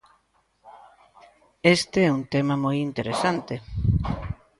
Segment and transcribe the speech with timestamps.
[1.75, 3.55] Este é un tema moi interesante.